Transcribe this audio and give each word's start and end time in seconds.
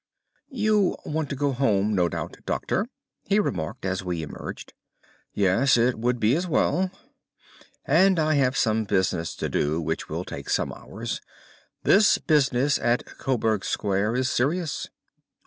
"You 0.55 0.97
want 1.05 1.29
to 1.29 1.35
go 1.35 1.51
home, 1.51 1.93
no 1.93 2.09
doubt, 2.09 2.37
Doctor," 2.47 2.87
he 3.21 3.37
remarked 3.37 3.85
as 3.85 4.03
we 4.03 4.23
emerged. 4.23 4.73
"Yes, 5.31 5.77
it 5.77 5.99
would 5.99 6.19
be 6.19 6.35
as 6.35 6.47
well." 6.47 6.89
"And 7.85 8.17
I 8.17 8.33
have 8.33 8.57
some 8.57 8.85
business 8.85 9.35
to 9.35 9.47
do 9.47 9.79
which 9.79 10.09
will 10.09 10.25
take 10.25 10.49
some 10.49 10.73
hours. 10.73 11.21
This 11.83 12.17
business 12.17 12.79
at 12.79 13.05
Coburg 13.19 13.63
Square 13.63 14.15
is 14.15 14.27
serious." 14.27 14.89